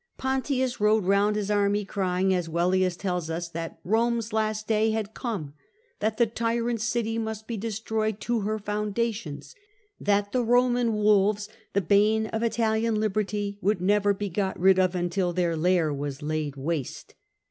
[0.17, 5.13] Pontius rode round his army crying, as Velleius tells us, that Rome's last day had
[5.13, 5.53] come;
[5.99, 9.53] that the tyrant city must be destroyed to her foundations;
[9.99, 14.95] that the Roman wolves, the bane of Italian liberty, would never be got rid of
[14.95, 17.13] until their lair was laid waste."